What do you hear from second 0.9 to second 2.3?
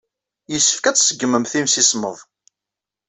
tṣeggmemt imsismeḍ.